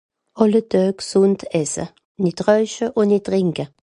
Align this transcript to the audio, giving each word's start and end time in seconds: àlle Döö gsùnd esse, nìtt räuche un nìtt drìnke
àlle 0.41 0.61
Döö 0.71 0.87
gsùnd 1.01 1.39
esse, 1.61 1.85
nìtt 2.23 2.39
räuche 2.45 2.85
un 2.99 3.07
nìtt 3.09 3.25
drìnke 3.27 3.63